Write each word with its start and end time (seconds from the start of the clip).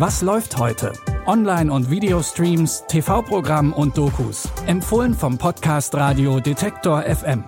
Was 0.00 0.22
läuft 0.22 0.56
heute? 0.56 0.94
Online- 1.26 1.70
und 1.70 1.90
Videostreams, 1.90 2.84
TV-Programm 2.88 3.74
und 3.74 3.98
Dokus. 3.98 4.48
Empfohlen 4.66 5.12
vom 5.12 5.36
Podcast 5.36 5.94
Radio 5.94 6.40
Detektor 6.40 7.02
FM. 7.02 7.44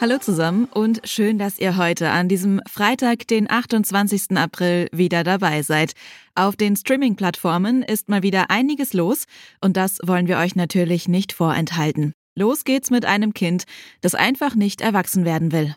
Hallo 0.00 0.16
zusammen 0.16 0.64
und 0.72 1.02
schön, 1.04 1.36
dass 1.36 1.58
ihr 1.58 1.76
heute 1.76 2.08
an 2.08 2.30
diesem 2.30 2.62
Freitag, 2.66 3.28
den 3.28 3.50
28. 3.50 4.34
April, 4.38 4.88
wieder 4.92 5.24
dabei 5.24 5.60
seid. 5.60 5.92
Auf 6.34 6.56
den 6.56 6.74
Streaming-Plattformen 6.74 7.82
ist 7.82 8.08
mal 8.08 8.22
wieder 8.22 8.50
einiges 8.50 8.94
los 8.94 9.26
und 9.60 9.76
das 9.76 9.98
wollen 10.02 10.26
wir 10.26 10.38
euch 10.38 10.56
natürlich 10.56 11.06
nicht 11.06 11.34
vorenthalten. 11.34 12.14
Los 12.34 12.64
geht's 12.64 12.88
mit 12.88 13.04
einem 13.04 13.34
Kind, 13.34 13.64
das 14.00 14.14
einfach 14.14 14.54
nicht 14.54 14.80
erwachsen 14.80 15.26
werden 15.26 15.52
will. 15.52 15.76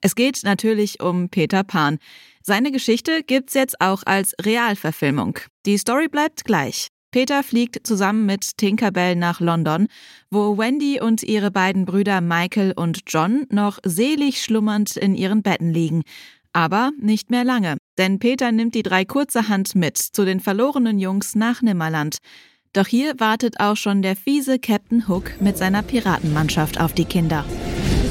Es 0.00 0.14
geht 0.14 0.40
natürlich 0.44 1.00
um 1.00 1.28
Peter 1.28 1.62
Pan. 1.62 1.98
Seine 2.42 2.72
Geschichte 2.72 3.22
gibt's 3.22 3.54
jetzt 3.54 3.80
auch 3.80 4.02
als 4.06 4.34
Realverfilmung. 4.42 5.38
Die 5.66 5.76
Story 5.76 6.08
bleibt 6.08 6.44
gleich. 6.44 6.88
Peter 7.10 7.42
fliegt 7.42 7.86
zusammen 7.86 8.24
mit 8.24 8.56
Tinkerbell 8.56 9.16
nach 9.16 9.40
London, 9.40 9.88
wo 10.30 10.56
Wendy 10.56 11.00
und 11.00 11.22
ihre 11.24 11.50
beiden 11.50 11.84
Brüder 11.84 12.20
Michael 12.20 12.72
und 12.76 13.00
John 13.08 13.46
noch 13.50 13.78
selig 13.84 14.42
schlummernd 14.42 14.96
in 14.96 15.16
ihren 15.16 15.42
Betten 15.42 15.72
liegen. 15.72 16.02
Aber 16.52 16.92
nicht 17.00 17.30
mehr 17.30 17.44
lange, 17.44 17.76
denn 17.98 18.20
Peter 18.20 18.52
nimmt 18.52 18.74
die 18.74 18.82
drei 18.82 19.04
kurzerhand 19.04 19.74
mit 19.74 19.98
zu 19.98 20.24
den 20.24 20.40
verlorenen 20.40 20.98
Jungs 20.98 21.34
nach 21.34 21.62
Nimmerland. 21.62 22.18
Doch 22.72 22.86
hier 22.86 23.14
wartet 23.18 23.58
auch 23.58 23.76
schon 23.76 24.02
der 24.02 24.14
fiese 24.14 24.60
Captain 24.60 25.08
Hook 25.08 25.40
mit 25.40 25.58
seiner 25.58 25.82
Piratenmannschaft 25.82 26.80
auf 26.80 26.92
die 26.92 27.04
Kinder. 27.04 27.44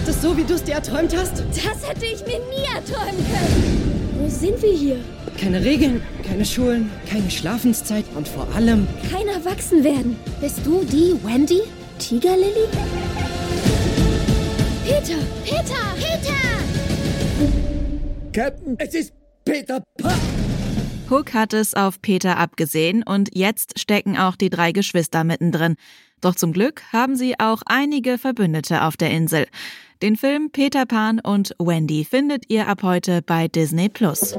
Es 0.10 0.24
so, 0.24 0.36
wie 0.36 0.44
du 0.44 0.56
es 0.56 0.64
dir 0.64 0.74
erträumt 0.74 1.16
hast? 1.16 1.44
Das 1.50 1.88
hätte 1.88 2.06
ich 2.08 2.26
mir 2.26 2.40
nie 2.40 2.66
erträumen 2.74 3.24
können. 3.32 4.18
Wo 4.20 4.28
sind 4.28 4.60
wir 4.60 4.74
hier? 4.74 4.98
Keine 5.40 5.64
Regeln, 5.64 6.02
keine 6.28 6.44
Schulen, 6.44 6.90
keine 7.08 7.30
Schlafenszeit 7.30 8.06
und 8.16 8.28
vor 8.28 8.48
allem 8.56 8.88
kein 9.12 9.28
Erwachsenwerden. 9.28 10.16
Bist 10.42 10.66
du 10.66 10.84
die 10.84 11.14
Wendy? 11.24 11.62
Tigerlily? 12.00 12.68
Peter! 14.84 15.20
Peter! 15.44 15.94
Peter! 15.96 16.40
Captain, 18.34 18.76
es 18.80 18.96
ist 18.96 19.14
Peter 19.46 19.80
Pan! 20.02 20.49
Hook 21.10 21.34
hat 21.34 21.54
es 21.54 21.74
auf 21.74 22.04
Peter 22.04 22.38
abgesehen 22.38 23.02
und 23.02 23.36
jetzt 23.36 23.80
stecken 23.80 24.16
auch 24.16 24.36
die 24.36 24.52
drei 24.52 24.72
Geschwister 24.72 25.24
mittendrin. 25.24 25.76
Doch 26.22 26.36
zum 26.36 26.54
Glück 26.54 26.84
haben 26.94 27.16
sie 27.16 27.40
auch 27.40 27.64
einige 27.66 28.20
Verbündete 28.20 28.84
auf 28.84 28.96
der 28.96 29.10
Insel. 29.10 29.48
Den 30.04 30.16
Film 30.16 30.52
Peter 30.52 30.86
Pan 30.86 31.20
und 31.20 31.56
Wendy 31.58 32.06
findet 32.06 32.44
ihr 32.50 32.68
ab 32.68 32.84
heute 32.84 33.24
bei 33.24 33.48
Disney 33.48 33.90
Plus. 33.90 34.38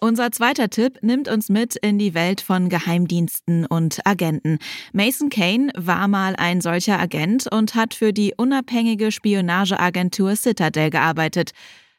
Unser 0.00 0.32
zweiter 0.32 0.68
Tipp 0.68 0.98
nimmt 1.00 1.28
uns 1.28 1.48
mit 1.48 1.76
in 1.76 1.98
die 1.98 2.14
Welt 2.14 2.40
von 2.40 2.68
Geheimdiensten 2.68 3.66
und 3.66 4.04
Agenten. 4.04 4.58
Mason 4.92 5.30
Kane 5.30 5.70
war 5.76 6.08
mal 6.08 6.34
ein 6.36 6.60
solcher 6.60 6.98
Agent 6.98 7.46
und 7.52 7.76
hat 7.76 7.94
für 7.94 8.12
die 8.12 8.34
unabhängige 8.36 9.12
Spionageagentur 9.12 10.34
Citadel 10.34 10.90
gearbeitet. 10.90 11.52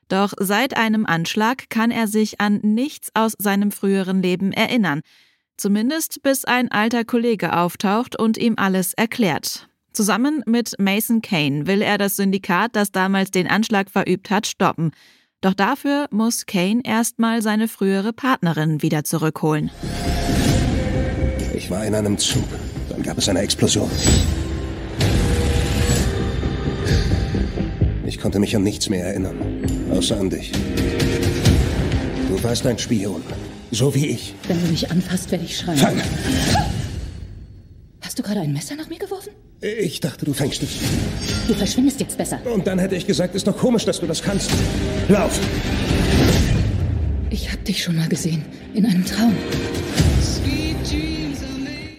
Doch 0.08 0.34
seit 0.40 0.78
einem 0.78 1.06
Anschlag 1.06 1.70
kann 1.70 1.92
er 1.92 2.08
sich 2.08 2.40
an 2.40 2.60
nichts 2.64 3.10
aus 3.14 3.34
seinem 3.38 3.72
früheren 3.72 4.22
Leben 4.22 4.54
erinnern. 4.54 5.02
Zumindest 5.58 6.22
bis 6.22 6.46
ein 6.46 6.72
alter 6.72 7.04
Kollege 7.04 7.58
auftaucht 7.58 8.18
und 8.18 8.38
ihm 8.38 8.56
alles 8.58 8.94
erklärt. 8.94 9.68
Zusammen 9.92 10.44
mit 10.46 10.76
Mason 10.78 11.22
Kane 11.22 11.66
will 11.66 11.82
er 11.82 11.98
das 11.98 12.16
Syndikat, 12.16 12.76
das 12.76 12.92
damals 12.92 13.32
den 13.32 13.48
Anschlag 13.48 13.90
verübt 13.90 14.30
hat, 14.30 14.46
stoppen. 14.46 14.92
Doch 15.42 15.56
dafür 15.56 16.08
muss 16.12 16.46
Kane 16.46 16.82
erstmal 16.84 17.42
seine 17.42 17.68
frühere 17.68 18.14
Partnerin 18.14 18.82
wieder 18.82 19.04
zurückholen. 19.04 19.72
Ich 21.56 21.72
war 21.72 21.86
in 21.86 21.96
einem 21.96 22.18
Zug. 22.18 22.48
Dann 22.90 23.02
gab 23.02 23.18
es 23.18 23.28
eine 23.28 23.40
Explosion. 23.40 23.90
Ich 28.06 28.20
konnte 28.20 28.40
mich 28.40 28.56
an 28.56 28.64
nichts 28.64 28.90
mehr 28.90 29.06
erinnern, 29.06 29.38
außer 29.92 30.20
an 30.20 30.30
dich. 30.30 30.52
Du 32.30 32.44
warst 32.44 32.66
ein 32.66 32.78
Spion, 32.78 33.22
so 33.72 33.94
wie 33.96 34.08
ich. 34.08 34.34
Wenn 34.48 34.62
du 34.62 34.68
mich 34.68 34.90
anfasst, 34.92 35.32
werde 35.32 35.46
ich 35.46 35.58
schreien. 35.58 35.78
Fang! 35.78 36.02
Hast 38.02 38.20
du 38.20 38.24
gerade 38.24 38.42
ein 38.42 38.54
Messer 38.54 38.76
nach 38.76 38.90
mir 38.90 39.00
geworfen? 39.00 39.32
Ich 39.62 40.00
dachte, 40.00 40.26
du 40.26 40.34
fängst 40.34 40.62
es. 40.62 40.70
Du 41.48 41.54
verschwindest 41.54 42.00
jetzt 42.00 42.18
besser. 42.18 42.40
Und 42.54 42.68
dann 42.68 42.78
hätte 42.78 42.96
ich 42.96 43.08
gesagt, 43.08 43.34
ist 43.34 43.48
doch 43.48 43.58
komisch, 43.58 43.86
dass 43.86 44.00
du 44.00 44.06
das 44.06 44.22
kannst. 44.22 44.52
Lauf! 45.10 45.40
Ich 47.30 47.52
hab 47.52 47.64
dich 47.66 47.84
schon 47.84 47.96
mal 47.96 48.08
gesehen. 48.08 48.46
In 48.74 48.86
einem 48.86 49.04
Traum. 49.06 49.36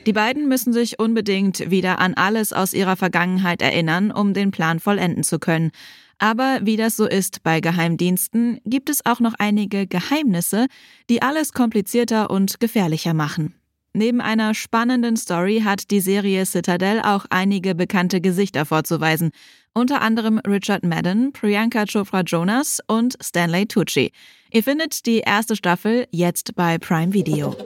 Die 0.07 0.13
beiden 0.13 0.49
müssen 0.49 0.73
sich 0.73 0.99
unbedingt 0.99 1.71
wieder 1.71 1.99
an 1.99 2.15
alles 2.15 2.53
aus 2.53 2.73
ihrer 2.73 2.97
Vergangenheit 2.97 3.61
erinnern, 3.61 4.11
um 4.11 4.33
den 4.33 4.53
Plan 4.53 4.81
vollenden 4.81 5.23
zu 5.23 5.39
können. 5.39 5.71
Aber 6.19 6.61
wie 6.63 6.77
das 6.77 6.97
so 6.97 7.07
ist 7.07 7.43
bei 7.43 7.61
Geheimdiensten, 7.61 8.61
gibt 8.65 8.91
es 8.91 9.07
auch 9.07 9.21
noch 9.21 9.35
einige 9.39 9.87
Geheimnisse, 9.87 10.67
die 11.09 11.23
alles 11.23 11.53
komplizierter 11.53 12.31
und 12.31 12.61
gefährlicher 12.61 13.15
machen. 13.15 13.55
Neben 13.95 14.21
einer 14.21 14.55
spannenden 14.55 15.17
Story 15.17 15.63
hat 15.65 15.91
die 15.91 16.01
Serie 16.01 16.45
Citadel 16.45 17.01
auch 17.01 17.25
einige 17.31 17.75
bekannte 17.75 18.21
Gesichter 18.21 18.65
vorzuweisen, 18.65 19.31
unter 19.73 20.03
anderem 20.03 20.39
Richard 20.39 20.85
Madden, 20.85 21.33
Priyanka 21.33 21.85
Chopra 21.85 22.21
Jonas 22.21 22.81
und 22.87 23.17
Stanley 23.23 23.67
Tucci. 23.67 24.13
Ihr 24.53 24.63
findet 24.63 25.07
die 25.07 25.19
erste 25.19 25.57
Staffel 25.57 26.07
jetzt 26.11 26.55
bei 26.55 26.79
Prime 26.79 27.13
Video. 27.13 27.57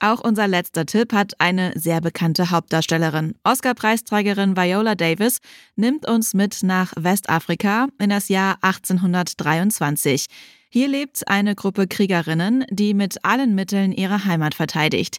Auch 0.00 0.20
unser 0.20 0.46
letzter 0.46 0.86
Tipp 0.86 1.12
hat 1.12 1.32
eine 1.40 1.72
sehr 1.74 2.00
bekannte 2.00 2.50
Hauptdarstellerin. 2.50 3.34
Oscar-Preisträgerin 3.42 4.56
Viola 4.56 4.94
Davis 4.94 5.38
nimmt 5.74 6.08
uns 6.08 6.34
mit 6.34 6.62
nach 6.62 6.92
Westafrika 6.96 7.88
in 7.98 8.10
das 8.10 8.28
Jahr 8.28 8.58
1823. 8.60 10.26
Hier 10.70 10.86
lebt 10.86 11.26
eine 11.26 11.56
Gruppe 11.56 11.88
Kriegerinnen, 11.88 12.64
die 12.70 12.94
mit 12.94 13.24
allen 13.24 13.56
Mitteln 13.56 13.90
ihre 13.90 14.24
Heimat 14.24 14.54
verteidigt. 14.54 15.18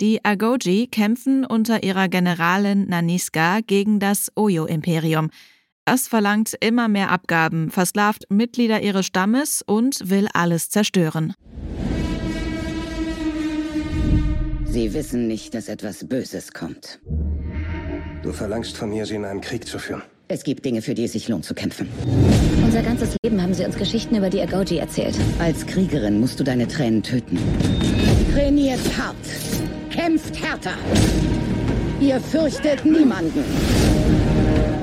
Die 0.00 0.24
Agoji 0.24 0.86
kämpfen 0.86 1.44
unter 1.44 1.82
ihrer 1.82 2.08
Generalin 2.08 2.86
Naniska 2.88 3.60
gegen 3.66 3.98
das 3.98 4.30
Oyo-Imperium. 4.36 5.30
Es 5.84 6.06
verlangt 6.06 6.56
immer 6.60 6.86
mehr 6.86 7.10
Abgaben, 7.10 7.70
versklavt 7.70 8.26
Mitglieder 8.30 8.80
ihres 8.80 9.06
Stammes 9.06 9.62
und 9.66 10.08
will 10.08 10.28
alles 10.32 10.70
zerstören. 10.70 11.34
Sie 14.70 14.94
wissen 14.94 15.26
nicht, 15.26 15.52
dass 15.54 15.68
etwas 15.68 16.06
Böses 16.06 16.52
kommt. 16.52 17.00
Du 18.22 18.32
verlangst 18.32 18.76
von 18.76 18.90
mir, 18.90 19.04
sie 19.04 19.16
in 19.16 19.24
einen 19.24 19.40
Krieg 19.40 19.66
zu 19.66 19.80
führen. 19.80 20.02
Es 20.28 20.44
gibt 20.44 20.64
Dinge, 20.64 20.80
für 20.80 20.94
die 20.94 21.04
es 21.04 21.12
sich 21.12 21.26
lohnt 21.26 21.44
zu 21.44 21.54
kämpfen. 21.54 21.88
Unser 22.62 22.82
ganzes 22.82 23.16
Leben 23.24 23.42
haben 23.42 23.52
sie 23.52 23.64
uns 23.64 23.76
Geschichten 23.76 24.14
über 24.14 24.30
die 24.30 24.40
Agoji 24.40 24.78
erzählt. 24.78 25.16
Als 25.40 25.66
Kriegerin 25.66 26.20
musst 26.20 26.38
du 26.38 26.44
deine 26.44 26.68
Tränen 26.68 27.02
töten. 27.02 27.36
Trainiert 28.32 28.78
hart. 28.96 29.16
Kämpft 29.90 30.40
härter. 30.40 30.74
Ihr 32.00 32.20
fürchtet 32.20 32.84
niemanden. 32.84 33.42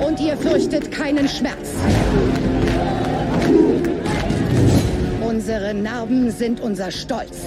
Und 0.06 0.20
ihr 0.20 0.36
fürchtet 0.36 0.92
keinen 0.92 1.26
Schmerz. 1.26 1.72
Unsere 5.22 5.72
Narben 5.72 6.30
sind 6.30 6.60
unser 6.60 6.90
Stolz. 6.90 7.38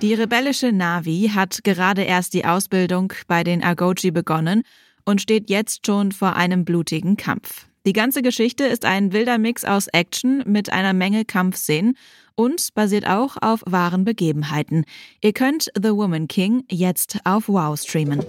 Die 0.00 0.14
rebellische 0.14 0.70
Navi 0.70 1.32
hat 1.34 1.64
gerade 1.64 2.02
erst 2.02 2.32
die 2.32 2.44
Ausbildung 2.44 3.12
bei 3.26 3.42
den 3.42 3.64
Agoji 3.64 4.12
begonnen 4.12 4.62
und 5.04 5.20
steht 5.20 5.50
jetzt 5.50 5.86
schon 5.86 6.12
vor 6.12 6.36
einem 6.36 6.64
blutigen 6.64 7.16
Kampf. 7.16 7.66
Die 7.84 7.92
ganze 7.92 8.22
Geschichte 8.22 8.64
ist 8.64 8.84
ein 8.84 9.12
wilder 9.12 9.38
Mix 9.38 9.64
aus 9.64 9.88
Action 9.88 10.44
mit 10.46 10.72
einer 10.72 10.92
Menge 10.92 11.24
Kampfszenen 11.24 11.96
und 12.36 12.74
basiert 12.74 13.08
auch 13.08 13.38
auf 13.40 13.64
wahren 13.66 14.04
Begebenheiten. 14.04 14.84
Ihr 15.20 15.32
könnt 15.32 15.68
The 15.74 15.90
Woman 15.90 16.28
King 16.28 16.62
jetzt 16.70 17.18
auf 17.24 17.48
Wow 17.48 17.76
streamen. 17.80 18.24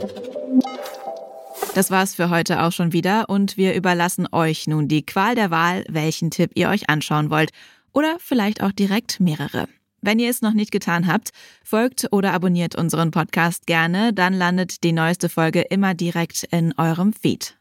Das 1.75 1.91
war's 1.91 2.15
für 2.15 2.31
heute 2.31 2.63
auch 2.63 2.71
schon 2.71 2.93
wieder 2.93 3.29
und 3.29 3.57
wir 3.57 3.75
überlassen 3.75 4.27
euch 4.31 4.65
nun 4.65 4.87
die 4.87 5.05
Qual 5.05 5.35
der 5.35 5.51
Wahl, 5.51 5.85
welchen 5.87 6.31
Tipp 6.31 6.51
ihr 6.55 6.69
euch 6.69 6.89
anschauen 6.89 7.29
wollt 7.29 7.51
oder 7.93 8.17
vielleicht 8.19 8.63
auch 8.63 8.71
direkt 8.71 9.19
mehrere. 9.19 9.67
Wenn 10.01 10.19
ihr 10.19 10.29
es 10.29 10.41
noch 10.41 10.53
nicht 10.53 10.71
getan 10.71 11.07
habt, 11.07 11.29
folgt 11.63 12.07
oder 12.11 12.33
abonniert 12.33 12.75
unseren 12.75 13.11
Podcast 13.11 13.67
gerne, 13.67 14.13
dann 14.13 14.33
landet 14.33 14.83
die 14.83 14.91
neueste 14.91 15.29
Folge 15.29 15.61
immer 15.61 15.93
direkt 15.93 16.43
in 16.51 16.73
eurem 16.77 17.13
Feed. 17.13 17.55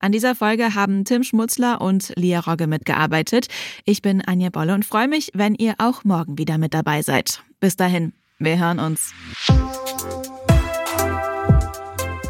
An 0.00 0.12
dieser 0.12 0.34
Folge 0.34 0.74
haben 0.74 1.04
Tim 1.04 1.24
Schmutzler 1.24 1.80
und 1.80 2.12
Lia 2.16 2.40
Rogge 2.40 2.66
mitgearbeitet. 2.66 3.48
Ich 3.84 4.00
bin 4.00 4.22
Anja 4.24 4.50
Bolle 4.50 4.74
und 4.74 4.84
freue 4.84 5.08
mich, 5.08 5.30
wenn 5.34 5.54
ihr 5.54 5.74
auch 5.78 6.04
morgen 6.04 6.38
wieder 6.38 6.58
mit 6.58 6.72
dabei 6.72 7.02
seid. 7.02 7.42
Bis 7.58 7.76
dahin, 7.76 8.12
wir 8.38 8.58
hören 8.58 8.78
uns. 8.78 9.12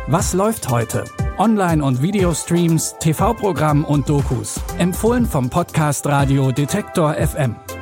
Was 0.06 0.32
läuft 0.32 0.70
heute? 0.70 1.04
Online- 1.36 1.84
und 1.84 2.02
Videostreams, 2.02 2.96
TV-Programm 2.98 3.84
und 3.84 4.08
Dokus. 4.08 4.60
Empfohlen 4.78 5.26
vom 5.26 5.50
Podcast 5.50 6.06
Radio 6.06 6.50
Detektor 6.50 7.14
FM. 7.14 7.77